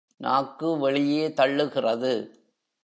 [0.17, 2.13] நாக்கு வெளியே தள்ளுகிறது.